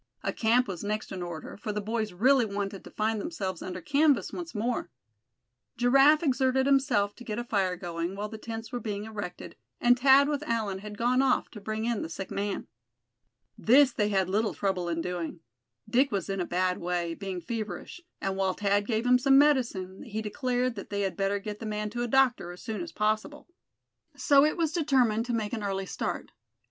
A 0.23 0.33
camp 0.33 0.67
was 0.67 0.83
next 0.83 1.11
in 1.11 1.21
order, 1.21 1.55
for 1.57 1.71
the 1.71 1.79
boys 1.79 2.11
really 2.11 2.43
wanted 2.43 2.83
to 2.83 2.89
find 2.89 3.21
themselves 3.21 3.61
under 3.61 3.81
canvas 3.81 4.33
once 4.33 4.55
more. 4.55 4.89
Giraffe 5.77 6.23
exerted 6.23 6.65
himself 6.65 7.15
to 7.17 7.23
get 7.23 7.37
a 7.37 7.43
fire 7.43 7.75
going, 7.75 8.15
while 8.15 8.27
the 8.27 8.39
tents 8.39 8.71
were 8.71 8.79
being 8.79 9.03
erected, 9.03 9.55
and 9.79 9.99
Thad 9.99 10.27
with 10.27 10.41
Allan 10.41 10.79
had 10.79 10.97
gone 10.97 11.21
off 11.21 11.49
to 11.51 11.61
bring 11.61 11.85
in 11.85 12.01
the 12.01 12.09
sick 12.09 12.31
man. 12.31 12.65
This 13.59 13.93
they 13.93 14.09
had 14.09 14.27
little 14.27 14.55
trouble 14.55 14.89
in 14.89 15.01
doing. 15.03 15.41
Dick 15.87 16.11
was 16.11 16.31
in 16.31 16.41
a 16.41 16.45
bad 16.47 16.79
way, 16.79 17.13
being 17.13 17.39
feverish; 17.39 18.01
and 18.19 18.35
while 18.35 18.53
Thad 18.53 18.87
gave 18.87 19.05
him 19.05 19.19
some 19.19 19.37
medicine, 19.37 20.01
he 20.01 20.23
declared 20.23 20.73
that 20.77 20.89
they 20.89 21.01
had 21.01 21.15
better 21.15 21.37
get 21.37 21.59
the 21.59 21.67
man 21.67 21.91
to 21.91 22.01
a 22.01 22.07
doctor 22.07 22.51
as 22.51 22.63
soon 22.63 22.81
as 22.81 22.91
possible. 22.91 23.47
So 24.15 24.43
it 24.45 24.57
was 24.57 24.71
determined 24.73 25.27
to 25.27 25.33
make 25.33 25.53
an 25.53 25.61
early 25.61 25.85
start. 25.85 26.31